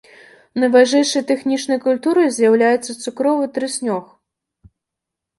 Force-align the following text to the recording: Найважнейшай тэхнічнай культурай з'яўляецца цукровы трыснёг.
Найважнейшай 0.61 1.23
тэхнічнай 1.31 1.79
культурай 1.83 2.27
з'яўляецца 2.37 2.91
цукровы 3.03 3.45
трыснёг. 3.59 4.09